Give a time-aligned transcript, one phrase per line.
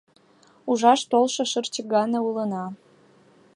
[0.69, 2.65] Ужаш толшо шырчык гане улына.